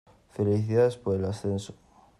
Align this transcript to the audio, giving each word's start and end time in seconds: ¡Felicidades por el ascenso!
¡Felicidades 0.31 0.97
por 0.97 1.15
el 1.15 1.25
ascenso! 1.25 1.75